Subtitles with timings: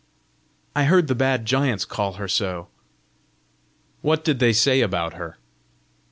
[0.75, 2.69] "I heard the bad giants call her so."
[4.01, 5.37] "What did they say about her?"